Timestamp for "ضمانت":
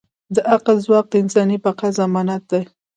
1.99-2.43